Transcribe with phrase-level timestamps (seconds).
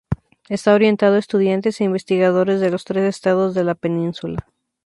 [0.49, 4.39] Está orientado a estudiantes e investigadores de los tres estados de la Península.